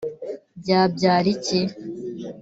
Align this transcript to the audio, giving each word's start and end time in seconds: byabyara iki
byabyara 0.59 1.27
iki 1.35 1.59